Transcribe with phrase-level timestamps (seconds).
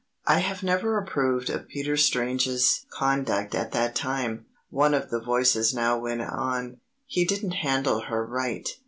[0.25, 5.75] "I have never approved of Peter Strange's conduct at that time," one of the voices
[5.75, 6.77] now went on.
[7.05, 8.67] "He didn't handle her right.